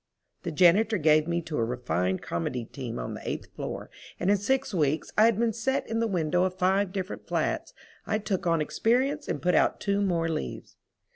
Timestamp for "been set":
5.37-5.87